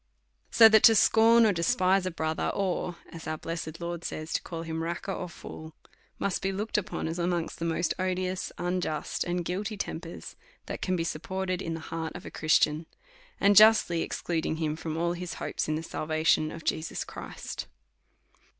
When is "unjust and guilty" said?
8.57-9.77